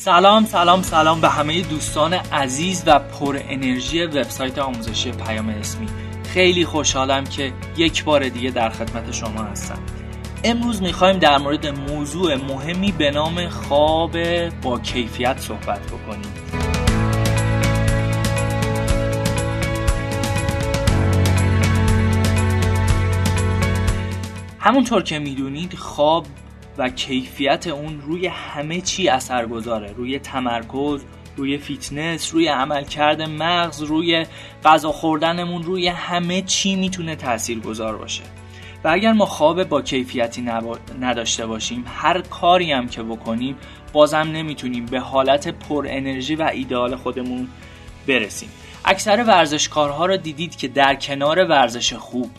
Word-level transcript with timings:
سلام 0.00 0.44
سلام 0.44 0.82
سلام 0.82 1.20
به 1.20 1.28
همه 1.28 1.60
دوستان 1.62 2.12
عزیز 2.14 2.82
و 2.86 2.98
پر 2.98 3.38
انرژی 3.48 4.02
وبسایت 4.02 4.58
آموزشی 4.58 5.12
پیام 5.12 5.48
اسمی. 5.48 5.86
خیلی 6.24 6.64
خوشحالم 6.64 7.24
که 7.24 7.52
یک 7.76 8.04
بار 8.04 8.28
دیگه 8.28 8.50
در 8.50 8.70
خدمت 8.70 9.12
شما 9.12 9.42
هستم. 9.42 9.78
امروز 10.44 10.82
می‌خوایم 10.82 11.18
در 11.18 11.38
مورد 11.38 11.66
موضوع 11.66 12.34
مهمی 12.34 12.92
به 12.92 13.10
نام 13.10 13.48
خواب 13.48 14.16
با 14.62 14.78
کیفیت 14.78 15.38
صحبت 15.38 15.80
بکنیم. 15.80 16.32
همونطور 24.58 25.02
که 25.02 25.18
می‌دونید 25.18 25.74
خواب 25.74 26.26
و 26.78 26.88
کیفیت 26.88 27.66
اون 27.66 28.00
روی 28.00 28.26
همه 28.26 28.80
چی 28.80 29.08
اثر 29.08 29.46
گذاره 29.46 29.92
روی 29.92 30.18
تمرکز 30.18 31.04
روی 31.36 31.58
فیتنس 31.58 32.34
روی 32.34 32.48
عملکرد 32.48 33.22
مغز 33.22 33.82
روی 33.82 34.26
غذا 34.64 34.92
خوردنمون 34.92 35.62
روی 35.62 35.88
همه 35.88 36.42
چی 36.42 36.76
می‌تونه 36.76 37.16
تأثیر 37.16 37.60
گذار 37.60 37.96
باشه. 37.96 38.22
و 38.84 38.88
اگر 38.88 39.12
ما 39.12 39.26
خواب 39.26 39.64
با 39.64 39.82
کیفیتی 39.82 40.48
نداشته 41.00 41.46
باشیم 41.46 41.84
هر 41.94 42.20
کاری 42.20 42.72
هم 42.72 42.88
که 42.88 43.02
بکنیم 43.02 43.56
بازم 43.92 44.16
نمی‌تونیم 44.16 44.86
به 44.86 45.00
حالت 45.00 45.48
پر 45.48 45.86
انرژی 45.88 46.34
و 46.34 46.42
ایدئال 46.42 46.96
خودمون 46.96 47.48
برسیم. 48.06 48.48
اکثر 48.84 49.24
ورزشکارها 49.24 50.06
رو 50.06 50.16
دیدید 50.16 50.56
که 50.56 50.68
در 50.68 50.94
کنار 50.94 51.44
ورزش 51.44 51.92
خوب 51.92 52.30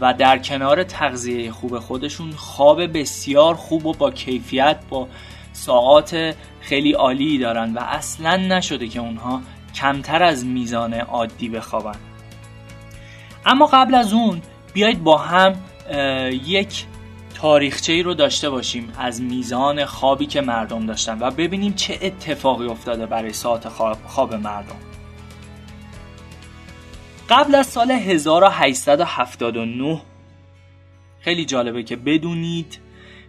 و 0.00 0.14
در 0.14 0.38
کنار 0.38 0.84
تغذیه 0.84 1.52
خوب 1.52 1.78
خودشون 1.78 2.30
خواب 2.30 2.98
بسیار 2.98 3.54
خوب 3.54 3.86
و 3.86 3.92
با 3.92 4.10
کیفیت 4.10 4.76
با 4.90 5.08
ساعات 5.52 6.34
خیلی 6.60 6.92
عالی 6.92 7.38
دارن 7.38 7.74
و 7.74 7.78
اصلا 7.78 8.36
نشده 8.36 8.88
که 8.88 9.00
اونها 9.00 9.40
کمتر 9.74 10.22
از 10.22 10.46
میزان 10.46 10.94
عادی 10.94 11.48
بخوابن. 11.48 11.96
اما 13.46 13.66
قبل 13.66 13.94
از 13.94 14.12
اون 14.12 14.42
بیایید 14.72 15.04
با 15.04 15.18
هم 15.18 15.54
یک 16.46 16.86
تاریخچه 17.34 17.92
ای 17.92 18.02
رو 18.02 18.14
داشته 18.14 18.50
باشیم 18.50 18.92
از 18.98 19.22
میزان 19.22 19.84
خوابی 19.84 20.26
که 20.26 20.40
مردم 20.40 20.86
داشتن 20.86 21.18
و 21.20 21.30
ببینیم 21.30 21.72
چه 21.72 21.98
اتفاقی 22.02 22.66
افتاده 22.66 23.06
برای 23.06 23.32
ساعت 23.32 23.68
خواب 24.06 24.34
مردم. 24.34 24.93
قبل 27.34 27.54
از 27.54 27.66
سال 27.66 27.90
1879 27.90 30.00
خیلی 31.20 31.44
جالبه 31.44 31.82
که 31.82 31.96
بدونید 31.96 32.78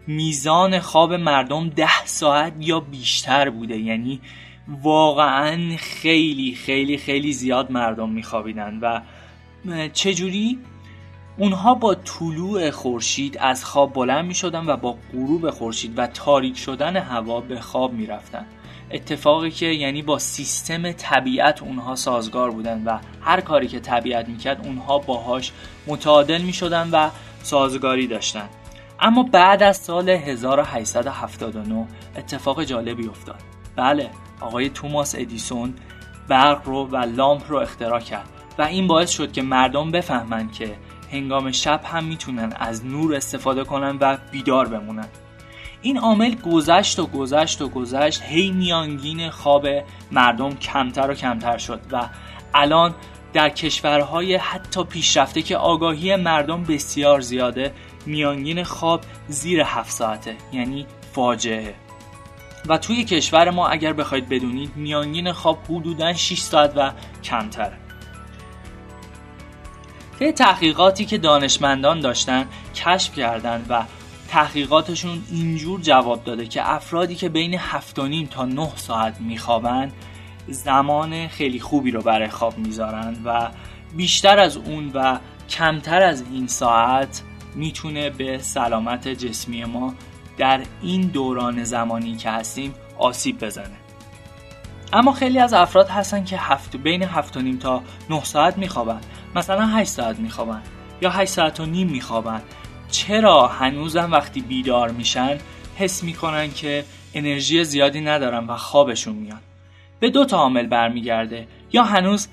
میزان 0.08 0.80
خواب 0.80 1.14
مردم 1.14 1.70
ده 1.70 2.06
ساعت 2.06 2.54
یا 2.60 2.80
بیشتر 2.80 3.50
بوده. 3.50 3.78
یعنی 3.78 4.22
واقعا 4.68 5.76
خیلی 5.78 6.56
خیلی 6.56 6.98
خیلی 6.98 7.34
زیاد 7.34 7.72
مردم 7.72 8.10
میخوابیدن 8.10 8.80
و 8.82 9.02
چجوری؟ 9.94 10.60
اونها 11.38 11.74
با 11.74 11.96
طلوع 11.96 12.72
خورشید 12.72 13.38
از 13.38 13.66
خواب 13.66 13.94
بلند 13.94 14.26
می‌شدن 14.26 14.66
و 14.66 14.78
با 14.78 14.98
غروب 15.14 15.50
خورشید 15.50 16.00
و 16.00 16.08
تاریک 16.08 16.58
شدن 16.58 16.98
هوا 16.98 17.42
به 17.42 17.60
خواب 17.60 17.94
می‌رفتن. 17.94 18.46
اتفاقی 18.92 19.52
که 19.52 19.66
یعنی 19.66 20.02
با 20.02 20.20
سیستم 20.20 20.92
طبیعت 20.92 21.64
اونها 21.64 21.96
سازگار 21.96 22.52
بودن 22.52 22.84
و 22.86 23.00
هر 23.22 23.42
کاری 23.42 23.68
که 23.68 23.80
طبیعت 23.80 24.30
می‌کرد 24.30 24.66
اونها 24.66 24.98
باهاش 24.98 25.52
متعادل 25.88 26.42
می‌شدن 26.42 26.90
و 26.92 27.10
سازگاری 27.44 28.08
داشتن. 28.08 28.50
اما 29.00 29.24
بعد 29.24 29.64
از 29.64 29.78
سال 29.78 30.10
1879 30.10 31.88
اتفاق 32.18 32.64
جالبی 32.64 33.08
افتاد. 33.08 33.40
بله 33.76 34.10
آقای 34.42 34.70
توماس 34.70 35.16
ادیسون 35.16 35.74
برق 36.28 36.62
رو 36.66 36.88
و 36.88 36.98
لامپ 36.98 37.44
رو 37.48 37.58
اختراع 37.58 38.00
کرد 38.00 38.30
و 38.58 38.62
این 38.62 38.88
باعث 38.88 39.10
شد 39.10 39.32
که 39.32 39.42
مردم 39.42 39.92
بفهمند 39.92 40.52
که 40.52 40.76
هنگام 41.12 41.52
شب 41.52 41.82
هم 41.84 42.04
می‌تونن 42.04 42.54
از 42.60 42.86
نور 42.86 43.16
استفاده 43.16 43.64
کنن 43.64 43.98
و 44.02 44.18
بیدار 44.32 44.68
بمونن. 44.68 45.08
این 45.86 45.98
عامل 45.98 46.36
گذشت 46.36 47.00
و 47.00 47.06
گذشت 47.06 47.62
و 47.62 47.70
گذشت. 47.70 48.22
هی 48.24 48.52
میانگین 48.52 49.30
خواب 49.30 49.68
مردم 50.12 50.56
کمتر 50.56 51.12
و 51.12 51.14
کمتر 51.14 51.58
شد 51.58 51.82
و 51.92 52.10
الان 52.54 52.96
در 53.34 53.50
کشورهای 53.50 54.36
حتی 54.36 54.84
پیشرفته 54.84 55.42
که 55.42 55.58
آگاهی 55.58 56.16
مردم 56.16 56.64
بسیار 56.64 57.22
زیاده 57.22 57.74
میانگین 58.06 58.64
خواب 58.64 59.02
زیر 59.28 59.62
هفت 59.62 59.92
ساعته 59.92 60.36
یعنی 60.54 60.86
فاجعه. 61.14 61.76
و 62.68 62.78
توی 62.78 63.04
کشور 63.04 63.50
ما 63.50 63.68
اگر 63.68 63.94
بخواید 63.94 64.30
بدونید 64.30 64.72
میانگین 64.76 65.32
خواب 65.32 65.60
حدودا 65.70 66.14
6 66.14 66.40
ساعت 66.40 66.74
و 66.76 66.92
کمتره 67.24 67.78
طی 70.20 70.32
تحقیقاتی 70.32 71.06
که 71.06 71.18
دانشمندان 71.18 72.00
داشتن 72.00 72.46
کشف 72.76 73.16
کردند 73.16 73.66
و 73.70 73.84
تحقیقاتشون 74.28 75.24
اینجور 75.32 75.82
جواب 75.82 76.24
داده 76.24 76.48
که 76.48 76.72
افرادی 76.74 77.16
که 77.16 77.30
بین 77.30 77.54
7 77.54 77.96
تا 78.30 78.46
9 78.46 78.70
ساعت 78.76 79.22
میخوابند 79.22 79.94
زمان 80.48 81.28
خیلی 81.28 81.60
خوبی 81.60 81.92
رو 81.92 82.02
برای 82.02 82.30
خواب 82.30 82.58
می‌ذارن 82.58 83.18
و 83.26 83.50
بیشتر 83.96 84.40
از 84.40 84.58
اون 84.58 84.92
و 84.94 85.20
کمتر 85.50 86.02
از 86.02 86.24
این 86.32 86.48
ساعت 86.48 87.22
می‌تونه 87.56 88.10
به 88.10 88.38
سلامت 88.38 89.08
جسمی 89.08 89.64
ما 89.64 89.94
در 90.38 90.62
این 90.82 91.02
دوران 91.02 91.64
زمانی 91.64 92.16
که 92.16 92.30
هستیم 92.30 92.74
آسیب 92.98 93.46
بزنه. 93.46 93.76
اما 94.94 95.12
خیلی 95.14 95.40
از 95.40 95.54
افراد 95.54 95.90
هستن 95.90 96.24
که 96.24 96.38
هفت 96.38 96.76
بین 96.76 97.04
7 97.04 97.38
نیم 97.38 97.58
تا 97.58 97.84
9 98.10 98.24
ساعت 98.24 98.58
میخوابن. 98.58 99.02
مثلا 99.36 99.68
8 99.68 99.90
ساعت 99.90 100.20
میخوابن 100.20 100.62
یا 101.02 101.10
8 101.10 101.32
ساعت 101.32 101.60
و 101.60 101.66
نیم 101.66 101.90
میخوابن. 101.90 102.42
چرا 102.96 103.48
هنوزم 103.48 104.12
وقتی 104.12 104.42
بیدار 104.42 104.92
میشن 104.92 105.38
حس 105.76 106.04
می‌کنن 106.04 106.54
که 106.54 106.86
انرژی 107.14 107.64
زیادی 107.64 108.02
ندارن 108.02 108.48
و 108.48 108.56
خوابشون 108.56 109.16
میاد 109.16 109.42
به 110.00 110.10
دو 110.10 110.26
تا 110.26 110.38
عامل 110.38 110.68
برمیگرده. 110.68 111.48
یا 111.74 111.84
هنوز 111.84 112.28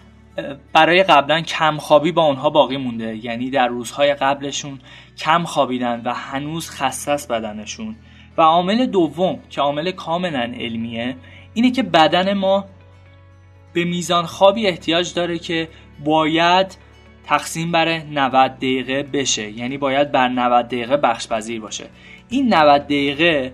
برای 0.73 1.03
قبلا 1.03 1.41
کم 1.41 1.77
خوابی 1.77 2.13
با 2.13 2.23
اونها 2.23 2.51
باقی 2.51 2.77
مونده 2.77 3.25
یعنی 3.25 3.51
در 3.51 3.69
روزهای 3.69 4.15
قبلشون 4.15 4.81
کم 5.19 5.45
خوابیدن 5.45 6.03
و 6.05 6.15
هنوز 6.15 6.71
خسته 6.71 7.17
بدنشون. 7.31 7.97
و 8.37 8.43
عامل 8.43 8.87
دوم 8.87 9.39
که 9.51 9.61
عامل 9.61 9.91
کاملا 9.91 10.53
علمیه 10.61 11.17
اینه 11.55 11.71
که 11.71 11.83
بدن 11.83 12.33
ما 12.33 12.65
به 13.73 13.85
میزان 13.85 14.27
خوابی 14.27 14.67
احتیاج 14.67 15.15
داره 15.15 15.39
که 15.39 15.69
باید 16.05 16.77
تقسیم 17.27 17.73
بر 17.73 17.89
90 17.99 18.57
دقیقه 18.57 19.03
بشه. 19.03 19.51
یعنی 19.51 19.79
باید 19.79 20.13
بر 20.13 20.29
90 20.29 20.67
دقیقه 20.67 20.97
بخش 20.97 21.29
پذیر 21.29 21.61
باشه. 21.61 21.85
این 22.29 22.55
90 22.55 22.85
دقیقه 22.85 23.53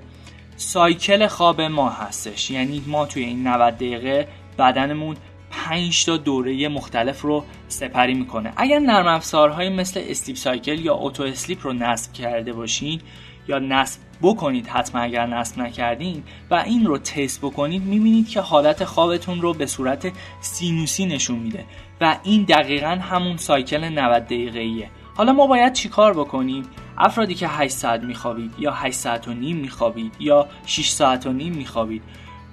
cycle 0.56 1.26
خواب 1.26 1.60
ما 1.60 1.88
هستش. 1.88 2.50
یعنی 2.50 2.82
ما 2.86 3.06
توی 3.06 3.24
این 3.24 3.46
90 3.46 3.74
دقیقه 3.74 4.28
بدنمون 4.58 5.16
5 5.50 6.04
تا 6.04 6.16
دوره 6.16 6.68
مختلف 6.68 7.22
رو 7.22 7.44
سپری 7.68 8.14
می‌کنه. 8.14 8.52
اگر 8.56 8.78
نرم 8.78 9.06
افزارهایی 9.06 9.70
مثل 9.70 10.02
Sleep 10.08 10.36
Cycle 10.36 10.80
یا 10.80 10.94
AutoSleep 10.94 11.66
رو 11.66 11.72
نصب 11.72 12.12
کرده 12.12 12.52
باشین 12.52 13.00
یا 13.48 13.58
نصب 13.58 14.00
بکنید 14.22 14.66
حتما 14.66 15.00
اگر 15.00 15.26
نصب 15.26 15.58
نکردین 15.58 16.22
و 16.50 16.54
این 16.54 16.86
رو 16.86 16.98
تست 16.98 17.40
بکنید 17.40 17.82
می‌بینید 17.82 18.28
که 18.28 18.40
حالت 18.40 18.84
خوابتون 18.84 19.42
رو 19.42 19.54
به 19.54 19.66
صورت 19.66 20.12
سینوسی 20.40 21.06
نشون 21.06 21.38
میده 21.38 21.64
و 22.00 22.16
این 22.22 22.42
دقیقا 22.42 22.88
همون 22.88 23.36
cycle 23.36 23.84
90 23.84 24.24
دقیقه 24.24 24.88
حالا 25.16 25.32
ما 25.32 25.46
باید 25.46 25.72
چیکار 25.72 26.14
بکنیم؟ 26.14 26.62
افرادی 26.98 27.34
که 27.34 27.48
8 27.48 27.74
ساعت 27.74 28.02
میخوابید 28.02 28.54
یا 28.58 28.72
8 28.72 28.96
ساعت 28.96 29.28
و 29.28 29.32
نیم 29.32 29.56
میخوابید 29.56 30.14
یا 30.20 30.48
6 30.66 30.88
ساعت 30.88 31.26
و 31.26 31.32
نیم 31.32 31.54
میخوابید 31.54 32.02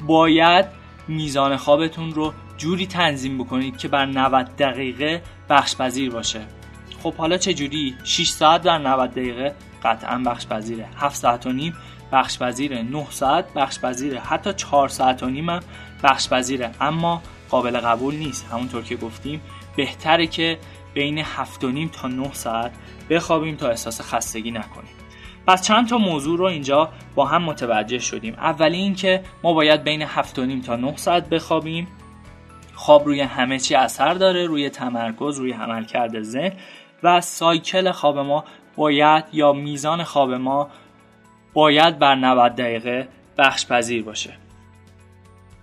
باید 0.07 0.65
میزان 1.07 1.57
خوابتون 1.57 2.11
رو 2.11 2.33
جوری 2.57 2.87
تنظیم 2.87 3.37
بکنید 3.37 3.77
که 3.77 3.87
بر 3.87 4.05
90 4.05 4.55
دقیقه 4.55 5.21
بخش 5.49 5.75
پذیر 5.75 6.11
باشه. 6.11 6.41
خب 7.05 7.13
حالا 7.13 7.37
چه 7.37 7.53
جوری؟ 7.53 7.95
6 8.03 8.29
ساعت 8.29 8.61
در 8.61 8.77
90 8.77 9.11
دقیقه. 9.11 9.55
قطعا 9.83 10.17
بخش 10.25 10.47
پذیره 10.47 10.85
7 10.97 11.15
ساعت 11.15 11.45
و 11.45 11.51
نیم 11.51 11.75
بخش 12.11 12.39
پذیره 12.39 12.81
9 12.81 13.05
ساعت 13.09 13.53
بخش 13.53 13.79
پذیره 13.79 14.19
حتی 14.19 14.53
4 14.53 14.89
ساعت 14.89 15.23
و 15.23 15.29
نیم 15.29 15.49
هم 15.49 15.59
بخش 16.03 16.29
پذیره 16.29 16.71
اما 16.81 17.21
قابل 17.49 17.79
قبول 17.79 18.15
نیست. 18.15 18.45
همونطور 18.51 18.83
که 18.83 18.95
گفتیم 18.95 19.41
بهتره 19.75 20.27
که 20.27 20.57
بین 20.93 21.17
7 21.17 21.63
و 21.63 21.71
نیم 21.71 21.89
تا 21.89 22.07
9 22.07 22.33
ساعت 22.33 22.71
بخوابیم 23.09 23.55
تا 23.55 23.69
احساس 23.69 24.01
خستگی 24.01 24.51
نکنیم. 24.51 24.93
پس 25.47 25.61
چند 25.61 25.87
تا 25.89 25.97
موضوع 25.97 26.37
رو 26.37 26.45
اینجا 26.45 26.89
با 27.15 27.25
هم 27.25 27.43
متوجه 27.43 27.99
شدیم. 27.99 28.33
اولی 28.33 28.77
اینکه 28.77 29.23
ما 29.43 29.53
باید 29.53 29.83
بین 29.83 30.01
7 30.01 30.39
و 30.39 30.45
نیم 30.45 30.61
تا 30.61 30.75
9 30.75 30.97
ساعت 30.97 31.29
بخوابیم. 31.29 31.87
خواب 32.75 33.05
روی 33.05 33.21
همه 33.21 33.59
چی 33.59 33.75
اثر 33.75 34.13
داره 34.13 34.45
روی 34.45 34.69
تمرکز 34.69 35.39
روی 35.39 35.51
عملکرد 35.51 36.21
ذهن. 36.21 36.51
و 37.03 37.21
سایکل 37.21 37.91
خواب 37.91 38.19
ما 38.19 38.43
باید 38.75 39.23
یا 39.33 39.53
میزان 39.53 40.03
خواب 40.03 40.33
ما 40.33 40.69
باید 41.53 41.99
بر 41.99 42.15
90 42.15 42.55
دقیقه 42.55 43.07
بخش 43.37 43.65
پذیر 43.65 44.03
باشه. 44.03 44.33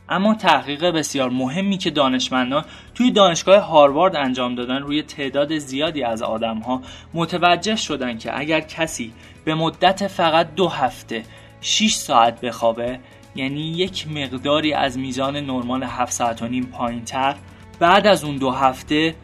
اما 0.09 0.35
تحقیق 0.35 0.85
بسیار 0.85 1.31
مهمی 1.31 1.79
که 1.79 1.91
دانشمندان 1.91 2.65
توی 2.95 3.11
دانشگاه 3.11 3.63
هاروارد 3.63 4.17
انجام 4.17 4.55
دادن 4.55 4.77
روی 4.83 5.03
تعداد 5.03 5.59
زیادی 5.59 6.03
از 6.03 6.23
ها 6.23 6.83
متوجه 7.15 7.77
شدن 7.77 8.19
که 8.19 8.39
اگر 8.39 8.61
کسی 8.61 9.13
به 9.45 9.55
مدت 9.55 10.07
فقط 10.07 10.55
دو 10.55 10.69
هفته 10.69 11.23
6 11.61 11.95
ساعت 11.95 12.41
بخوابه 12.41 12.99
یعنی 13.35 13.61
یک 13.61 14.09
مقداری 14.09 14.73
از 14.73 14.99
میزان 14.99 15.37
نرمال 15.37 15.83
7 15.83 16.13
ساعت 16.13 16.43
و 16.43 16.47
نیم 16.47 16.65
پایین 16.65 17.05
تر 17.05 17.35
بعد 17.79 18.07
از 18.07 18.25
اون 18.25 18.37
دو 18.37 18.51
هفته 18.51 19.15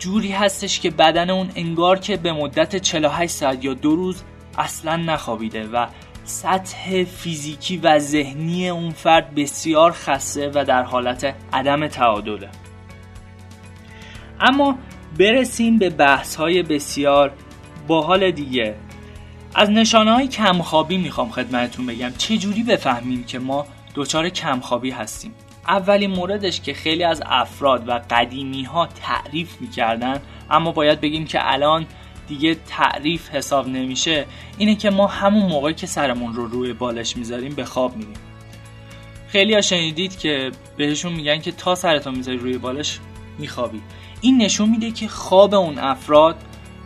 جوری 0.00 0.32
هستش 0.32 0.80
که 0.80 0.90
بدن 0.90 1.30
اون 1.30 1.50
انگار 1.56 1.98
که 1.98 2.16
به 2.16 2.32
مدت 2.32 2.76
48 2.76 3.32
ساعت 3.32 3.64
یا 3.64 3.74
دو 3.74 3.96
روز 3.96 4.22
اصلا 4.58 4.96
نخوابیده 4.96 5.66
و 5.66 5.86
سطح 6.24 7.04
فیزیکی 7.04 7.76
و 7.76 7.98
ذهنی 7.98 8.68
اون 8.68 8.90
فرد 8.90 9.34
بسیار 9.34 9.92
خسته 9.92 10.50
و 10.54 10.64
در 10.64 10.82
حالت 10.82 11.34
عدم 11.52 11.86
تعادله. 11.86 12.48
اما 14.40 14.78
برسیم 15.18 15.78
به 15.78 15.90
بحث 15.90 16.36
های 16.36 16.62
بسیار 16.62 17.32
باحال 17.88 18.30
دیگه. 18.30 18.74
از 19.54 19.70
نشانه 19.70 20.12
های 20.12 20.28
کمخوابی 20.28 20.98
می‌خوام 20.98 21.30
خدمتتون 21.30 21.86
بگم. 21.86 22.12
چجوری 22.18 22.62
بفهمیم 22.62 23.24
که 23.24 23.38
ما 23.38 23.66
دچار 23.94 24.28
کمخوابی 24.28 24.90
هستیم؟ 24.90 25.34
اولین 25.68 26.10
موردش 26.10 26.60
که 26.60 26.74
خیلی 26.74 27.04
از 27.04 27.22
افراد 27.26 27.88
و 27.88 28.00
قدیمی 28.10 28.62
ها 28.62 28.86
تعریف 28.86 29.60
می‌کردن 29.60 30.20
اما 30.50 30.72
باید 30.72 31.00
بگیم 31.00 31.24
که 31.24 31.52
الان 31.52 31.86
دیگه 32.28 32.54
تعریف 32.54 33.28
حساب 33.28 33.68
نمیشه 33.68 34.26
اینه 34.58 34.74
که 34.74 34.90
ما 34.90 35.06
همون 35.06 35.46
موقعی 35.46 35.74
که 35.74 35.86
سرمون 35.86 36.34
رو 36.34 36.46
روی 36.46 36.72
بالش 36.72 37.16
می‌ذاریم 37.16 37.54
به 37.54 37.64
خواب 37.64 37.96
میریم. 37.96 38.14
خیلی 39.28 39.54
ها 39.54 39.60
شنیدید 39.60 40.18
که 40.18 40.50
بهشون 40.76 41.12
میگن 41.12 41.38
که 41.38 41.52
تا 41.52 41.74
سرتون 41.74 42.14
می‌ذاری 42.14 42.38
روی 42.38 42.58
بالش 42.58 42.98
میخوابی. 43.38 43.80
این 44.20 44.42
نشون 44.42 44.68
میده 44.68 44.90
که 44.90 45.08
خواب 45.08 45.54
اون 45.54 45.78
افراد 45.78 46.36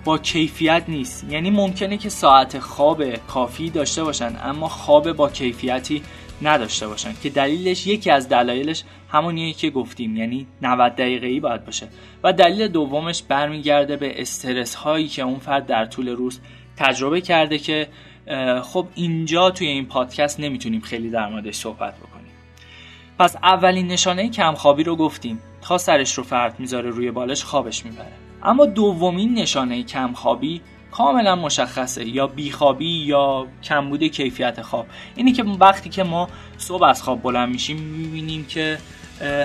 با 0.04 0.18
کیفیت 0.18 0.84
نیست. 0.88 1.24
یعنی 1.30 1.50
ممکنه 1.50 1.96
که 1.96 2.08
ساعت 2.08 2.58
خواب 2.58 3.16
کافی 3.16 3.70
داشته 3.70 4.04
باشن 4.04 4.36
اما 4.44 4.68
خواب 4.68 5.12
با 5.12 5.28
کیفیتی 5.28 6.02
نداشته 6.42 6.88
باشن 6.88 7.12
که 7.22 7.30
دلیلش 7.30 7.86
یکی 7.86 8.10
از 8.10 8.28
دلایلش 8.28 8.84
همونیه 9.08 9.52
که 9.52 9.70
گفتیم 9.70 10.16
یعنی 10.16 10.46
90 10.62 10.92
دقیقه 10.92 11.26
ای 11.26 11.40
باید 11.40 11.64
باشه. 11.64 11.88
و 12.22 12.32
دلیل 12.32 12.68
دومش 12.68 13.22
برمیگرده 13.22 13.96
به 13.96 14.20
استرس 14.22 14.74
هایی 14.74 15.08
که 15.08 15.22
اون 15.22 15.38
فرد 15.38 15.66
در 15.66 15.84
طول 15.84 16.08
روز 16.08 16.40
تجربه 16.76 17.20
کرده 17.20 17.58
که 17.58 17.88
خب 18.62 18.86
اینجا 18.94 19.50
توی 19.50 19.66
این 19.66 19.86
پادکست 19.86 20.40
نمی‌تونیم 20.40 20.80
خیلی 20.80 21.10
در 21.10 21.28
موردش 21.28 21.54
صحبت 21.54 21.94
بکنیم. 21.98 22.32
پس 23.18 23.36
اولین 23.36 23.86
نشانه 23.86 24.28
کمخوابی 24.28 24.84
رو 24.84 24.96
گفتیم. 24.96 25.40
تا 25.62 25.78
سرش 25.78 26.14
رو 26.14 26.24
فرد 26.24 26.60
می‌ذاره 26.60 26.90
روی 26.90 27.10
بالش 27.10 27.44
خوابش 27.44 27.84
می‌بره. 27.84 28.12
اما 28.42 28.66
دومین 28.66 29.34
نشانه 29.34 29.82
کمخوابی 29.82 30.60
کاملا 30.96 31.36
مشخصه 31.36 32.08
یا 32.08 32.26
بیخوابی 32.26 33.04
یا 33.04 33.46
کمبود 33.62 34.04
کیفیت 34.04 34.62
خواب. 34.62 34.86
اینی 35.16 35.32
که 35.32 35.42
وقتی 35.42 35.90
که 35.90 36.02
ما 36.02 36.28
صبح 36.58 36.84
از 36.84 37.02
خواب 37.02 37.22
بلند 37.22 37.48
میشیم 37.48 37.76
می‌بینیم 37.76 38.44
که 38.44 38.78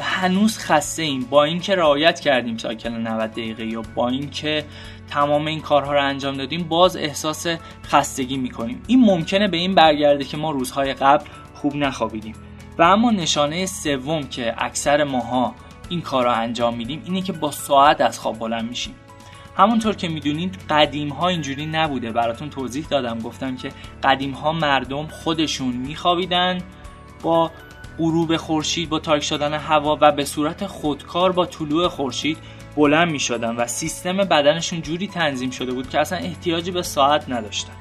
هنوز 0.02 0.58
خسته 0.58 1.04
ایم 1.04 1.26
با 1.30 1.44
اینکه 1.44 1.76
رعایت 1.76 2.20
کردیم 2.20 2.58
سایکل 2.58 2.90
90 2.90 3.32
دقیقه 3.32 3.66
یا 3.66 3.82
با 3.96 4.10
اینکه 4.10 4.66
تمام 5.10 5.48
این 5.48 5.62
کارها 5.62 5.94
رو 5.94 6.04
انجام 6.04 6.38
دادیم 6.38 6.64
باز 6.64 6.98
احساس 6.98 7.48
خستگی 7.84 8.38
می‌کنیم. 8.38 8.82
این 8.88 9.00
ممکنه 9.06 9.48
به 9.48 9.58
این 9.58 9.76
برگرده 9.76 10.24
که 10.24 10.38
ما 10.38 10.52
روزهای 10.52 10.94
قبل 10.94 11.26
خوب 11.54 11.76
نخوابیدیم. 11.76 12.36
و 12.78 12.84
اما 12.84 13.12
نشانه 13.12 13.66
سوم 13.66 14.28
که 14.28 14.56
اکثر 14.58 15.04
ماها 15.04 15.56
این 15.90 16.02
کار 16.02 16.24
رو 16.24 16.32
انجام 16.32 16.76
میدیم 16.76 17.02
اینه 17.06 17.22
که 17.22 17.34
با 17.34 17.52
ساعت 17.52 18.02
از 18.02 18.20
خواب 18.20 18.40
بلند 18.40 18.70
میشیم. 18.70 18.96
همونطور 19.60 19.96
که 19.96 20.08
می‌دونید 20.08 20.58
قدیم 20.70 21.10
ها 21.10 21.28
اینجوری 21.28 21.66
نبوده. 21.66 22.12
براتون 22.12 22.50
توضیح 22.50 22.86
دادم. 22.90 23.20
گفتم 23.20 23.56
که 23.56 23.72
قدیم 24.04 24.32
ها 24.32 24.52
مردم 24.52 25.08
خودشون 25.08 25.76
میخوابیدن 25.76 26.58
با 27.22 27.52
غروب 27.98 28.38
خورشید 28.38 28.90
با 28.90 29.00
تاریک 29.00 29.24
شدن 29.24 29.54
هوا 29.54 29.98
و 30.02 30.12
به 30.12 30.26
صورت 30.26 30.68
خودکار 30.68 31.32
با 31.32 31.46
طلوع 31.46 31.88
خورشید 31.88 32.38
بلند 32.76 33.12
می 33.12 33.20
شدن 33.20 33.56
و 33.56 33.68
سیستم 33.68 34.18
بدنشون 34.18 34.82
جوری 34.82 35.08
تنظیم 35.08 35.50
شده 35.50 35.72
بود 35.72 35.90
که 35.90 36.00
اصلا 36.00 36.18
احتیاجی 36.18 36.72
به 36.72 36.82
ساعت 36.82 37.30
نداشتن. 37.30 37.74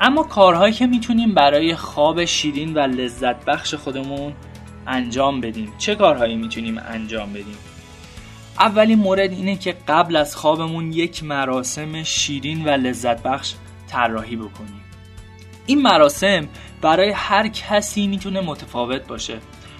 اما 0.00 0.22
کارهایی 0.22 0.72
که 0.72 0.86
می‌تونیم 0.86 1.34
برای 1.34 1.74
خواب 1.74 2.24
شیرین 2.24 2.74
و 2.74 2.78
لذت 2.78 3.44
بخش 3.44 3.74
خودمون 3.74 4.32
انجام 4.86 5.40
بدیم. 5.40 5.72
چه 5.78 5.94
کارهایی 5.94 6.36
می‌تونیم 6.36 6.78
انجام 6.88 7.32
بدیم؟ 7.32 7.56
اولین 8.58 8.98
مورد 8.98 9.32
اینه 9.32 9.56
که 9.56 9.76
قبل 9.88 10.16
از 10.16 10.36
خوابمون 10.36 10.92
یک 10.92 11.24
مراسم 11.24 12.02
شیرین 12.02 12.64
و 12.64 12.68
لذت 12.68 13.22
بخش 13.22 13.54
طراحی 13.88 14.36
بکنیم. 14.36 14.80
این 15.66 15.82
مراسم 15.82 16.48
برای 16.80 17.10
هر 17.10 17.48
کسی 17.48 18.06
می‌تونه 18.06 18.40
متفاوت 18.40 19.06
باشه. 19.06 19.38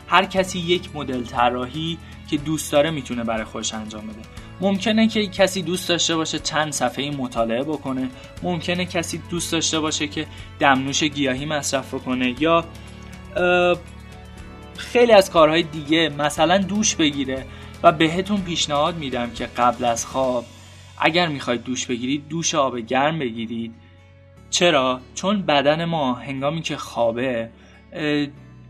هر 0.08 0.24
کسی 0.24 0.58
یک 0.58 0.96
مدل 0.96 1.24
طراحی 1.24 1.98
که 2.30 2.36
دوست 2.36 2.72
داره 2.72 2.90
می‌تونه 2.90 3.24
برای 3.24 3.44
خودش 3.44 3.74
انجام 3.74 4.06
بده. 4.06 4.20
ممکنه 4.60 5.08
که 5.08 5.26
کسی 5.26 5.62
دوست 5.62 5.88
داشته 5.88 6.16
باشه 6.16 6.38
چند 6.38 6.72
صفحه 6.72 7.10
مطالعه 7.10 7.62
بکنه. 7.62 8.08
ممکنه 8.42 8.84
کسی 8.84 9.22
دوست 9.30 9.52
داشته 9.52 9.80
باشه 9.80 10.08
که 10.08 10.26
دمنوش 10.58 11.02
گیاهی 11.02 11.46
مصرف 11.46 11.94
بکنه 11.94 12.34
یا 12.42 12.64
خیلی 14.76 15.12
از 15.12 15.30
کارهای 15.30 15.62
دیگه 15.62 16.12
مثلا 16.18 16.58
دوش 16.58 16.94
بگیره. 16.94 17.44
و 17.82 17.92
بهتون 17.92 18.40
پیشنهاد 18.40 18.96
میدم 18.96 19.30
که 19.30 19.46
قبل 19.46 19.84
از 19.84 20.06
خواب 20.06 20.44
اگر 20.98 21.28
می‌خواید 21.28 21.64
دوش 21.64 21.86
بگیرید 21.86 22.28
دوش 22.28 22.54
آب 22.54 22.78
گرم 22.78 23.18
بگیرید. 23.18 23.74
چرا؟ 24.50 25.00
چون 25.14 25.42
بدن 25.42 25.84
ما 25.84 26.14
هنگامی 26.14 26.62
که 26.62 26.76
خوابه 26.76 27.50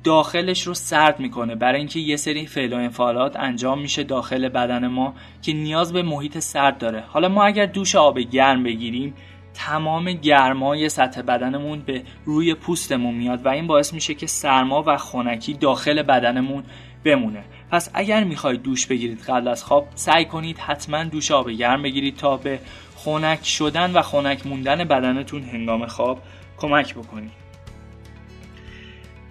داخلش 0.05 0.62
رو 0.62 0.75
سرد 0.75 1.20
می‌کنه. 1.20 1.55
برای 1.55 1.79
اینکه 1.79 2.00
یه 2.00 2.17
سری 2.17 2.47
فعل 2.47 2.73
و 2.73 2.76
انفعالات 2.76 3.37
انجام 3.37 3.81
میشه 3.81 4.03
داخل 4.03 4.49
بدن 4.49 4.87
ما 4.87 5.14
که 5.43 5.53
نیاز 5.53 5.93
به 5.93 6.03
محیط 6.03 6.38
سرد 6.38 6.79
داره. 6.79 7.05
حالا 7.09 7.29
ما 7.29 7.44
اگر 7.44 7.67
دوش 7.67 7.97
آب 7.97 8.19
گرم 8.19 8.62
بگیریم 8.62 9.14
تمام 9.55 10.12
گرمای 10.12 10.88
سطح 10.88 11.23
بدنمون 11.23 11.81
به 11.81 12.03
روی 12.25 12.55
پوستمون 12.55 13.14
میاد 13.14 13.47
و 13.47 13.49
این 13.49 13.67
باعث 13.67 13.94
میشه 13.94 14.14
که 14.14 14.26
سرما 14.26 14.85
و 14.87 14.97
خنکی 14.97 15.55
داخل 15.55 16.03
بدنمون 16.03 16.64
بمونه. 17.04 17.44
پس 17.71 17.90
اگر 17.94 18.25
می‌خواید 18.25 18.62
دوش 18.62 18.87
بگیرید 18.87 19.23
قبل 19.23 19.49
از 19.49 19.64
خواب 19.64 19.88
سعی 19.94 20.25
کنید 20.25 20.59
حتما 20.59 21.04
دوش 21.04 21.30
آب 21.30 21.50
گرم 21.50 21.82
بگیرید 21.82 22.16
تا 22.16 22.37
به 22.37 22.61
خنک 22.97 23.47
شدن 23.47 23.92
و 23.92 24.02
خنک 24.02 24.47
موندن 24.47 24.85
بدنتون 24.85 25.42
هنگام 25.42 25.87
خواب 25.87 26.23
کمک 26.59 26.94
بکنید. 26.94 27.42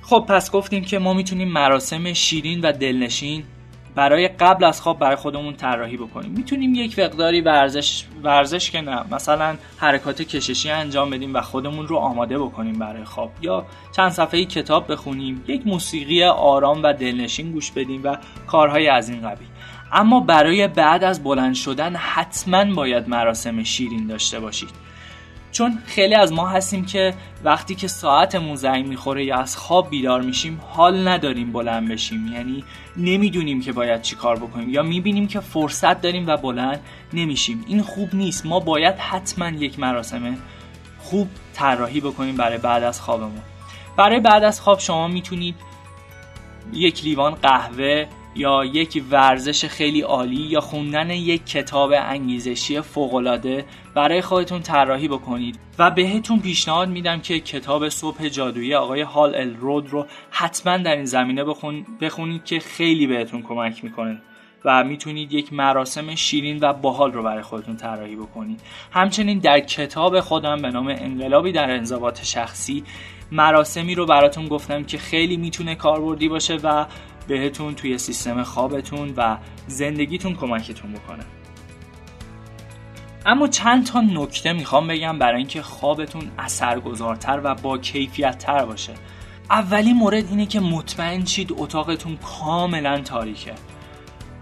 خب 0.01 0.25
پس 0.27 0.51
گفتیم 0.51 0.83
که 0.83 0.99
ما 0.99 1.13
می‌تونیم 1.13 1.47
مراسم 1.47 2.13
شیرین 2.13 2.61
و 2.61 2.71
دلنشین 2.71 3.43
برای 3.95 4.27
قبل 4.27 4.63
از 4.63 4.81
خواب 4.81 4.99
برای 4.99 5.15
خودمون 5.15 5.55
طراحی 5.55 5.97
بکنیم. 5.97 6.31
می‌تونیم 6.31 6.73
یک 6.75 6.99
مقداری 6.99 7.41
ورزش 7.41 8.03
ورزش 8.23 8.71
که 8.71 8.81
نه 8.81 9.03
مثلا 9.11 9.55
حرکات 9.77 10.21
کششی 10.21 10.69
انجام 10.69 11.09
بدیم 11.09 11.33
و 11.33 11.41
خودمون 11.41 11.87
رو 11.87 11.95
آماده 11.95 12.39
بکنیم 12.39 12.79
برای 12.79 13.03
خواب. 13.03 13.31
یا 13.41 13.65
چند 13.95 14.11
صفحه 14.11 14.45
کتاب 14.45 14.91
بخونیم 14.91 15.43
یک 15.47 15.67
موسیقی 15.67 16.23
آرام 16.23 16.83
و 16.83 16.93
دلنشین 16.93 17.51
گوش 17.51 17.71
بدیم 17.71 18.01
و 18.03 18.17
کارهای 18.47 18.87
از 18.87 19.09
این 19.09 19.29
قبیل. 19.29 19.47
اما 19.91 20.19
برای 20.19 20.67
بعد 20.67 21.03
از 21.03 21.23
بلند 21.23 21.55
شدن 21.55 21.95
حتما 21.95 22.73
باید 22.75 23.09
مراسم 23.09 23.63
شیرین 23.63 24.07
داشته 24.07 24.39
باشید. 24.39 24.90
چون 25.51 25.77
خیلی 25.85 26.15
از 26.15 26.33
ما 26.33 26.47
هستیم 26.47 26.85
که 26.85 27.13
وقتی 27.43 27.75
که 27.75 27.87
ساعتمون 27.87 28.55
زنگ 28.55 28.87
می‌خوره 28.87 29.25
یا 29.25 29.37
از 29.37 29.57
خواب 29.57 29.89
بیدار 29.89 30.21
میشیم 30.21 30.61
حال 30.69 31.07
نداریم 31.07 31.51
بلند 31.51 31.89
بشیم. 31.89 32.31
یعنی 32.33 32.63
نمی‌دونیم 32.97 33.61
که 33.61 33.71
باید 33.71 34.01
چی 34.01 34.15
کار 34.15 34.35
بکنیم 34.35 34.69
یا 34.69 34.83
می‌بینیم 34.83 35.27
که 35.27 35.39
فرصت 35.39 36.01
داریم 36.01 36.27
و 36.27 36.37
بلند 36.37 36.79
نمیشیم. 37.13 37.65
این 37.67 37.81
خوب 37.81 38.15
نیست. 38.15 38.45
ما 38.45 38.59
باید 38.59 38.95
حتما 38.95 39.49
یک 39.49 39.79
مراسم 39.79 40.37
خوب 40.99 41.27
طراحی 41.53 41.99
بکنیم 41.99 42.35
برای 42.35 42.57
بعد 42.57 42.83
از 42.83 43.01
خوابمون. 43.01 43.41
برای 43.97 44.19
بعد 44.19 44.43
از 44.43 44.61
خواب 44.61 44.79
شما 44.79 45.07
می‌تونید 45.07 45.55
یک 46.73 47.03
لیوان 47.03 47.35
قهوه 47.35 48.07
یا 48.35 48.65
یک 48.65 49.03
ورزش 49.11 49.65
خیلی 49.65 50.01
عالی 50.01 50.41
یا 50.41 50.61
خوندن 50.61 51.09
یک 51.09 51.45
کتاب 51.45 51.91
انگیزشی 51.95 52.81
فوقالعاده 52.81 53.65
برای 53.95 54.21
خودتون 54.21 54.61
طراحی 54.61 55.07
بکنید. 55.07 55.59
و 55.79 55.91
بهتون 55.91 56.39
پیشنهاد 56.39 56.89
میدم 56.89 57.19
که 57.19 57.39
کتاب 57.39 57.89
صبح 57.89 58.27
جادویی 58.27 58.75
آقای 58.75 59.01
هال 59.01 59.35
الرود 59.35 59.89
رو 59.89 60.05
حتما 60.29 60.77
در 60.77 60.95
این 60.95 61.05
زمینه 61.05 61.43
بخون... 61.43 61.85
بخونید 62.01 62.45
که 62.45 62.59
خیلی 62.59 63.07
بهتون 63.07 63.41
کمک 63.41 63.83
می‌کنه 63.83 64.21
و 64.65 64.83
می‌تونید 64.83 65.33
یک 65.33 65.53
مراسم 65.53 66.15
شیرین 66.15 66.59
و 66.61 66.73
باحال 66.73 67.11
رو 67.11 67.23
برای 67.23 67.43
خودتون 67.43 67.77
طراحی 67.77 68.15
بکنید. 68.15 68.59
همچنین 68.91 69.39
در 69.39 69.59
کتاب 69.59 70.19
خودم 70.19 70.61
به 70.61 70.69
نام 70.69 70.87
انقلابی 70.87 71.51
در 71.51 71.71
انضباط 71.71 72.23
شخصی 72.23 72.83
مراسمی 73.31 73.95
رو 73.95 74.05
براتون 74.05 74.47
گفتم 74.47 74.83
که 74.83 74.97
خیلی 74.97 75.37
می‌تونه 75.37 75.75
کاربردی 75.75 76.29
باشه 76.29 76.57
و 76.63 76.85
بهتون 77.31 77.75
توی 77.75 77.97
سیستم 77.97 78.43
خوابتون 78.43 79.13
و 79.17 79.37
زندگیتون 79.67 80.35
کمکتون 80.35 80.91
بکنه. 80.91 81.23
اما 83.25 83.47
چند 83.47 83.85
تا 83.85 84.01
نکته 84.01 84.53
می‌خوام 84.53 84.87
بگم 84.87 85.19
برای 85.19 85.37
اینکه 85.37 85.61
خوابتون 85.61 86.31
اثرگذارتر 86.39 87.41
و 87.43 87.55
با 87.55 87.77
کیفیت 87.77 88.37
تر 88.37 88.65
باشه. 88.65 88.93
اولین 89.49 89.95
مورد 89.95 90.29
اینه 90.29 90.45
که 90.45 90.59
مطمئن 90.59 91.25
شید 91.25 91.53
اتاقتون 91.57 92.17
کاملا 92.17 92.99
تاریکه. 92.99 93.53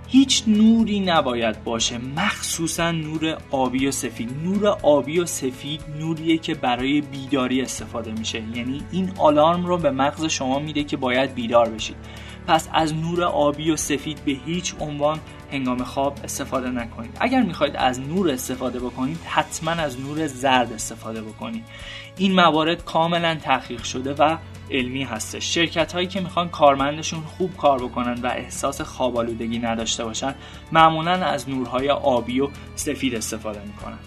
هیچ 0.07 0.43
نوری 0.47 0.99
نباید 0.99 1.63
باشه 1.63 1.97
مخصوصا 1.97 2.91
نور 2.91 3.37
آبی 3.51 3.87
و 3.87 3.91
سفید. 3.91 4.31
نور 4.43 4.67
آبی 4.67 5.19
و 5.19 5.25
سفید 5.25 5.81
نوریه 5.99 6.37
که 6.37 6.53
برای 6.53 7.01
بیداری 7.01 7.61
استفاده 7.61 8.11
میشه. 8.11 8.37
یعنی 8.55 8.81
این 8.91 9.11
آلارم 9.17 9.65
رو 9.65 9.77
به 9.77 9.91
مغز 9.91 10.25
شما 10.25 10.59
میده 10.59 10.83
که 10.83 10.97
باید 10.97 11.33
بیدار 11.33 11.69
بشید. 11.69 11.95
پس 12.49 12.69
از 12.73 12.93
نور 12.93 13.23
آبی 13.23 13.71
و 13.71 13.75
سفید 13.75 14.25
به 14.25 14.31
هیچ 14.45 14.75
عنوان 14.79 15.19
هنگام 15.51 15.83
خواب 15.83 16.19
استفاده 16.23 16.69
نکنید. 16.69 17.17
اگر 17.19 17.41
می‌خواید 17.41 17.75
از 17.75 17.99
نور 17.99 18.31
استفاده 18.31 18.79
بکنید 18.79 19.19
حتما 19.25 19.71
از 19.71 19.99
نور 19.99 20.27
زرد 20.27 20.73
استفاده 20.73 21.21
بکنید. 21.21 21.63
این 22.17 22.35
موارد 22.35 22.85
کاملا 22.85 23.35
تحقیق 23.35 23.83
شده 23.83 24.13
و 24.13 24.37
علمی 24.71 25.03
هستش. 25.03 25.53
شرکت 25.53 25.93
هایی 25.93 26.07
که 26.07 26.21
می‌خوان 26.21 26.49
کارمندشون 26.49 27.21
خوب 27.21 27.57
کار 27.57 27.79
بکنن 27.79 28.21
و 28.21 28.27
احساس 28.27 28.81
خواب 28.81 29.17
آلودگی 29.17 29.59
نداشته 29.59 30.05
باشن 30.05 30.35
معمولا 30.71 31.11
از 31.11 31.49
نورهای 31.49 31.89
آبی 31.89 32.39
و 32.39 32.49
سفید 32.75 33.15
استفاده 33.15 33.61
می‌کنن. 33.65 33.99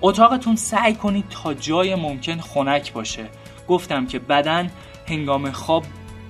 اتاقتون 0.00 0.56
سعی 0.56 0.94
کنید 0.94 1.28
تا 1.28 1.54
جای 1.54 1.94
ممکن 1.94 2.40
خنک 2.40 2.92
باشه. 2.92 3.28
گفتم 3.68 4.06
که 4.06 4.18
بدن 4.18 4.70
هنگام 5.06 5.50
خواب 5.50 5.84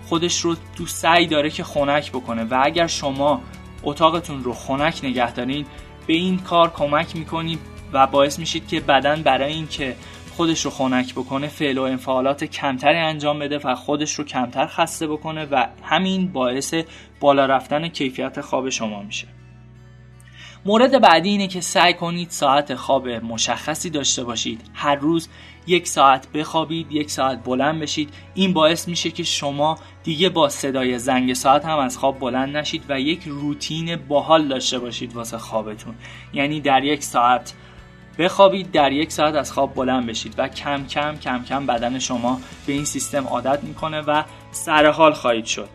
خودش 0.08 0.40
رو 0.40 0.56
تو 0.76 0.86
سعی 0.86 1.26
داره 1.26 1.50
که 1.50 1.64
خنک 1.64 2.10
بکنه 2.10 2.44
و 2.44 2.60
اگر 2.64 2.86
شما 2.86 3.40
اتاقتون 3.82 4.44
رو 4.44 4.52
خنک 4.52 5.00
نگه 5.02 5.32
دارین 5.32 5.66
به 6.06 6.14
این 6.14 6.38
کار 6.38 6.70
کمک 6.70 7.16
می‌کنید 7.16 7.58
و 7.92 8.06
باعث 8.06 8.38
میشید 8.38 8.68
که 8.68 8.80
بدن 8.80 9.22
برای 9.22 9.52
اینکه 9.52 9.96
خودش 10.36 10.64
رو 10.64 10.70
خنک 10.70 11.14
بکنه 11.14 11.48
فعل 11.48 11.78
و 11.78 11.82
انفعالات 11.82 12.44
کمتری 12.44 12.98
انجام 12.98 13.38
بده 13.38 13.58
و 13.64 13.74
خودش 13.74 14.14
رو 14.14 14.24
کمتر 14.24 14.66
خسته 14.66 15.06
بکنه 15.06 15.44
و 15.44 15.66
همین 15.82 16.32
باعث 16.32 16.74
بالا 17.20 17.46
رفتن 17.46 17.88
کیفیت 17.88 18.40
خواب 18.40 18.68
شما 18.68 19.02
میشه. 19.02 19.28
مورد 20.64 21.00
بعدی 21.00 21.28
اینه 21.28 21.46
که 21.48 21.60
سعی 21.60 21.94
کنید 21.94 22.30
ساعت 22.30 22.74
خواب 22.74 23.08
مشخصی 23.08 23.90
داشته 23.90 24.24
باشید. 24.24 24.60
هر 24.74 24.94
روز 24.94 25.28
یک 25.68 25.88
ساعت 25.88 26.32
بخوابید 26.32 26.92
یک 26.92 27.10
ساعت 27.10 27.44
بلند 27.44 27.80
بشید. 27.80 28.10
این 28.34 28.52
باعث 28.52 28.88
میشه 28.88 29.10
که 29.10 29.22
شما 29.22 29.78
دیگه 30.04 30.28
با 30.28 30.48
صدای 30.48 30.98
زنگ 30.98 31.34
ساعت 31.34 31.64
هم 31.64 31.78
از 31.78 31.98
خواب 31.98 32.18
بلند 32.18 32.56
نشید 32.56 32.84
و 32.88 33.00
یک 33.00 33.22
روتین 33.26 33.96
باحال 33.96 34.48
داشته 34.48 34.78
باشید 34.78 35.16
واسه 35.16 35.38
خوابتون. 35.38 35.94
یعنی 36.32 36.60
در 36.60 36.84
یک 36.84 37.02
ساعت 37.02 37.54
بخوابید 38.18 38.70
در 38.70 38.92
یک 38.92 39.12
ساعت 39.12 39.34
از 39.34 39.52
خواب 39.52 39.74
بلند 39.74 40.06
بشید 40.06 40.34
و 40.38 40.48
کم 40.48 40.86
کم 40.86 41.16
کم 41.16 41.44
کم 41.44 41.66
بدن 41.66 41.98
شما 41.98 42.40
به 42.66 42.72
این 42.72 42.84
سیستم 42.84 43.26
عادت 43.26 43.64
می‌کنه 43.64 44.00
و 44.00 44.22
سر 44.50 44.86
حال 44.86 45.12
خواهید 45.12 45.44
شد. 45.44 45.68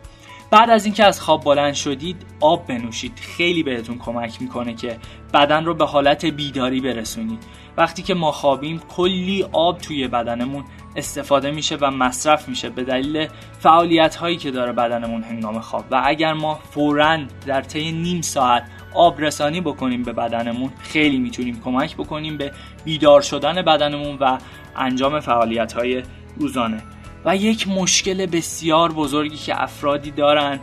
بعد 0.50 0.70
از 0.70 0.84
اینکه 0.84 1.04
از 1.04 1.20
خواب 1.20 1.44
بلند 1.44 1.74
شدید 1.74 2.16
آب 2.40 2.66
بنوشید. 2.66 3.18
خیلی 3.36 3.62
بهتون 3.62 3.98
کمک 3.98 4.42
می‌کنه 4.42 4.74
که 4.74 4.98
بدن 5.34 5.64
رو 5.64 5.74
به 5.74 5.84
حالت 5.86 6.24
بیداری 6.24 6.80
برسونید. 6.80 7.42
وقتی 7.76 8.02
که 8.02 8.14
ما 8.14 8.32
خوابیم 8.32 8.82
کلی 8.96 9.46
آب 9.52 9.78
توی 9.78 10.08
بدنمون 10.08 10.64
استفاده 10.96 11.50
میشه 11.50 11.76
و 11.80 11.90
مصرف 11.90 12.48
میشه 12.48 12.70
به 12.70 12.84
دلیل 12.84 13.28
فعالیت 13.60 14.16
هایی 14.16 14.36
که 14.36 14.50
داره 14.50 14.72
بدنمون 14.72 15.22
هنگام 15.22 15.60
خواب. 15.60 15.84
و 15.90 16.02
اگر 16.04 16.32
ما 16.32 16.54
فورا 16.54 17.18
در 17.46 17.62
طی 17.62 17.92
نیم 17.92 18.20
ساعت 18.20 18.64
آب 18.94 19.20
رسانی 19.20 19.60
بکنیم 19.60 20.02
به 20.02 20.12
بدنمون 20.12 20.72
خیلی 20.78 21.18
می‌تونیم 21.18 21.60
کمک 21.64 21.96
بکنیم 21.96 22.36
به 22.36 22.52
بیدار 22.84 23.20
شدن 23.20 23.62
بدنمون 23.62 24.16
و 24.20 24.38
انجام 24.76 25.20
فعالیت 25.20 25.72
های 25.72 26.02
روزانه. 26.36 26.82
و 27.24 27.36
یک 27.36 27.68
مشکل 27.68 28.26
بسیار 28.26 28.92
بزرگی 28.92 29.36
که 29.36 29.62
افرادی 29.62 30.10
دارن 30.10 30.60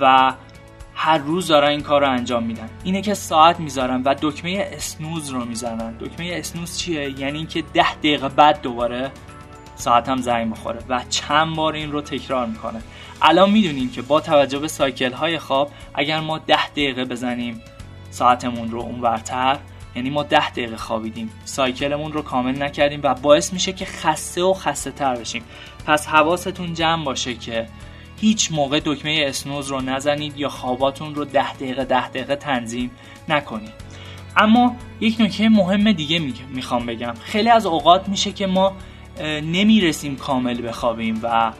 و 0.00 0.32
هر 1.02 1.18
روز 1.18 1.46
دارن 1.46 1.68
این 1.68 1.80
کار 1.80 2.00
رو 2.00 2.10
انجام 2.10 2.42
میدن. 2.42 2.70
اینه 2.84 3.02
که 3.02 3.14
ساعت 3.14 3.60
می‌ذارن 3.60 4.02
و 4.02 4.14
دکمه 4.22 4.68
اسنوز 4.72 5.28
رو 5.28 5.44
می‌زنن. 5.44 5.96
دکمه 6.00 6.32
اسنوز 6.34 6.78
چیه؟ 6.78 7.20
یعنی 7.20 7.38
اینکه 7.38 7.62
ده 7.74 7.94
دقیقه 7.94 8.28
بعد 8.28 8.62
دوباره 8.62 9.10
ساعت 9.76 10.08
هم 10.08 10.20
زنگ 10.20 10.50
بخوره 10.50 10.78
و 10.88 11.00
چند 11.10 11.56
بار 11.56 11.74
این 11.74 11.92
رو 11.92 12.00
تکرار 12.00 12.46
می‌کنه. 12.46 12.80
الان 13.22 13.50
می‌دونیم 13.50 13.90
که 13.90 14.02
با 14.02 14.20
توجه 14.20 14.58
به 14.58 14.68
سایکل 14.68 15.12
های 15.12 15.38
خواب 15.38 15.70
اگر 15.94 16.20
ما 16.20 16.38
ده 16.38 16.68
دقیقه 16.68 17.04
بزنیم 17.04 17.60
ساعتمون 18.10 18.70
رو 18.70 18.80
اونورتر 18.80 19.58
یعنی 19.96 20.10
ما 20.10 20.22
ده 20.22 20.50
دقیقه 20.50 20.76
خوابیدیم 20.76 21.30
سایکلمون 21.44 22.12
رو 22.12 22.22
کامل 22.22 22.62
نکردیم 22.62 23.00
و 23.02 23.14
باعث 23.14 23.52
میشه 23.52 23.72
که 23.72 23.84
خسته 23.84 24.42
و 24.42 24.54
خسته 24.54 24.90
تر 24.90 25.16
بشیم. 25.16 25.42
پس 25.86 26.06
حواستون 26.06 26.74
جمع 26.74 27.04
باشه 27.04 27.34
که 27.34 27.68
هیچ 28.20 28.52
موقع 28.52 28.80
دکمه 28.84 29.24
اسنوز 29.26 29.68
رو 29.68 29.80
نزنید 29.80 30.38
یا 30.38 30.48
خواباتون 30.48 31.14
رو 31.14 31.24
ده 31.24 31.54
دقیقه 31.54 31.84
ده 31.84 32.08
دقیقه 32.08 32.36
تنظیم 32.36 32.90
نکنید. 33.28 33.72
اما 34.36 34.76
یک 35.00 35.20
نکته 35.20 35.48
مهم 35.48 35.92
دیگه 35.92 36.22
می‌خوام 36.50 36.86
بگم. 36.86 37.14
خیلی 37.22 37.48
از 37.48 37.66
اوقات 37.66 38.08
میشه 38.08 38.32
که 38.32 38.46
ما 38.46 38.72
نمی‌رسیم 39.42 40.16
کامل 40.16 40.68
بخوابیم 40.68 41.20
و 41.22 41.52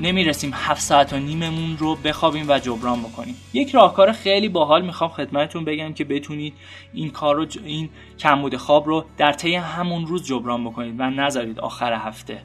نمی‌رسیم 0.00 0.50
هفت 0.54 0.80
ساعت 0.80 1.12
و 1.12 1.16
نیممون 1.16 1.76
رو 1.78 1.94
بخوابیم 1.94 2.44
و 2.48 2.58
جبران 2.58 3.00
بکنیم. 3.00 3.34
یک 3.52 3.70
راهکار 3.70 4.12
خیلی 4.12 4.48
باحال 4.48 4.82
می‌خوام 4.82 5.10
خدمتتون 5.10 5.64
بگم 5.64 5.92
که 5.92 6.04
بتونید 6.04 6.54
این 6.94 7.10
کار 7.10 7.36
رو 7.36 7.46
این 7.64 7.88
کمبود 8.18 8.56
خواب 8.56 8.86
رو 8.86 9.04
در 9.16 9.32
طی 9.32 9.54
همون 9.54 10.06
روز 10.06 10.26
جبران 10.26 10.64
بکنید 10.64 10.94
و 10.98 11.10
نذارید 11.10 11.60
آخر 11.60 11.92
هفته. 11.92 12.42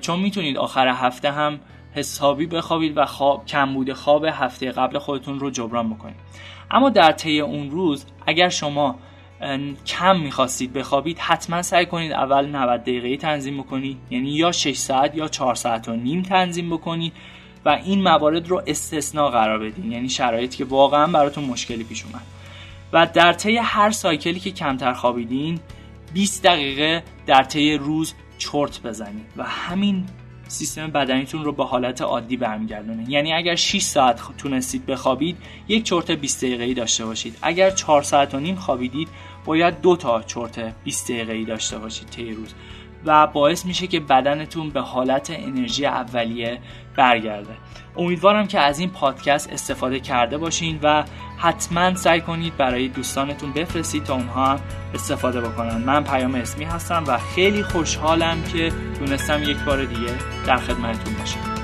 چون 0.00 0.20
می‌تونید 0.20 0.56
آخر 0.56 0.88
هفته 0.88 1.32
هم 1.32 1.60
حسابی 1.94 2.46
بخوابید 2.46 2.96
و 2.96 3.04
خواب 3.04 3.46
کمبود 3.46 3.92
خواب 3.92 4.24
هفته 4.24 4.70
قبل 4.70 4.98
خودتون 4.98 5.40
رو 5.40 5.50
جبران 5.50 5.90
بکنید. 5.90 6.16
اما 6.70 6.90
در 6.90 7.12
طی 7.12 7.40
اون 7.40 7.70
روز 7.70 8.04
اگر 8.26 8.48
شما 8.48 8.98
کم 9.86 10.20
می‌خواستید 10.20 10.72
بخوابید 10.72 11.18
حتما 11.18 11.62
سعی 11.62 11.86
کنید 11.86 12.12
اول 12.12 12.46
90 12.46 12.80
دقیقه 12.80 13.16
تنظیم 13.16 13.58
بکنید 13.58 13.98
یعنی 14.10 14.30
یا 14.30 14.52
6 14.52 14.76
ساعت 14.76 15.14
یا 15.14 15.28
4 15.28 15.54
ساعت 15.54 15.88
و 15.88 15.96
نیم 15.96 16.22
تنظیم 16.22 16.70
بکنید 16.70 17.12
و 17.64 17.68
این 17.68 18.02
موارد 18.02 18.48
رو 18.48 18.62
استثنا 18.66 19.28
قرار 19.28 19.58
بدین. 19.58 19.92
یعنی 19.92 20.08
شرایطی 20.08 20.56
که 20.56 20.64
واقعا 20.64 21.06
براتون 21.06 21.44
مشکلی 21.44 21.84
پیش 21.84 22.04
اومد. 22.04 22.22
و 22.92 23.06
در 23.14 23.32
طی 23.32 23.56
هر 23.56 23.90
سایکلی 23.90 24.40
که 24.40 24.50
کمتر 24.50 24.92
خوابیدین 24.92 25.60
20 26.12 26.42
دقیقه 26.42 27.02
در 27.26 27.42
طی 27.42 27.76
روز 27.76 28.14
چرت 28.38 28.82
بزنید. 28.82 29.26
و 29.36 29.44
همین 29.44 30.06
سیستم 30.50 30.86
بدنیتون 30.86 31.44
رو 31.44 31.52
به 31.52 31.64
حالت 31.64 32.02
عادی 32.02 32.36
برمیگردونه. 32.36 33.10
یعنی 33.10 33.32
اگر 33.32 33.54
6 33.54 33.82
ساعت 33.82 34.20
تونستید 34.38 34.86
بخوابید 34.86 35.36
یک 35.68 35.84
چرت 35.84 36.10
20 36.10 36.44
دقیقه‌ای 36.44 36.74
داشته 36.74 37.04
باشید. 37.04 37.36
اگر 37.42 37.70
4 37.70 38.02
ساعت 38.02 38.34
و 38.34 38.40
نیم 38.40 38.54
خوابیدید 38.54 39.08
باید 39.44 39.80
دو 39.80 39.96
تا 39.96 40.22
چرت 40.22 40.74
20 40.84 41.10
دقیقه‌ای 41.10 41.44
داشته 41.44 41.78
باشید 41.78 42.08
طی 42.08 42.32
روز. 42.32 42.54
و 43.04 43.26
باعث 43.26 43.66
میشه 43.66 43.86
که 43.86 44.00
بدنتون 44.00 44.70
به 44.70 44.80
حالت 44.80 45.30
انرژی 45.30 45.86
اولیه 45.86 46.58
برگرده. 46.96 47.56
امیدوارم 47.96 48.46
که 48.46 48.60
از 48.60 48.78
این 48.78 48.90
پادکست 48.90 49.52
استفاده 49.52 50.00
کرده 50.00 50.38
باشین 50.38 50.78
و 50.82 51.04
حتما 51.38 51.94
سعی 51.94 52.20
کنید 52.20 52.56
برای 52.56 52.88
دوستانتون 52.88 53.52
بفرستید 53.52 54.04
تا 54.04 54.14
اونها 54.14 54.60
استفاده 54.94 55.40
بکنن. 55.40 55.76
من 55.76 56.04
پیام 56.04 56.34
اسمی 56.34 56.64
هستم 56.64 57.04
و 57.06 57.18
خیلی 57.18 57.62
خوشحالم 57.62 58.42
که 58.52 58.72
تونستم 58.98 59.42
یک 59.42 59.58
بار 59.66 59.84
دیگه 59.84 60.12
در 60.46 60.56
خدمتتون 60.56 61.14
باشم. 61.14 61.59